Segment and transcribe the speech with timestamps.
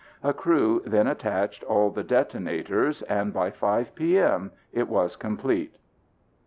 [0.23, 4.49] A crew then attached all the detonators and by 5 p.m.
[4.73, 5.77] it was complete.